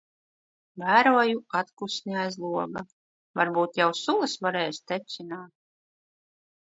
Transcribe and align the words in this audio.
Vēroju 0.83 1.41
atkusni 1.59 2.17
aiz 2.23 2.39
loga. 2.45 2.83
Varbūt 3.41 3.79
jau 3.83 3.91
sulas 4.01 4.35
varēs 4.47 4.81
tecināt...? 4.93 5.55